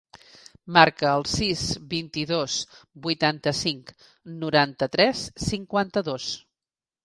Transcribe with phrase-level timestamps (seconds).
[0.77, 2.57] Marca el sis, vint-i-dos,
[3.05, 3.95] vuitanta-cinc,
[4.47, 6.31] noranta-tres, cinquanta-dos.